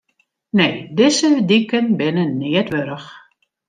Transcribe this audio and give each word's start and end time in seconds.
Nee, 0.57 0.75
dizze 0.99 1.29
diken 1.51 1.85
binne 1.99 2.25
neat 2.39 2.69
wurdich. 2.73 3.07